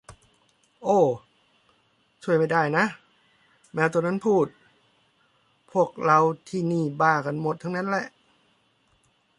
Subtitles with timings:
[0.83, 0.99] โอ้
[2.23, 2.85] ช่วยไม่ได้นะ
[3.73, 4.45] แมวตัวนั้นพูด
[5.71, 8.05] พวกเราที่นี่บ้ากันหมดนั่นแหละ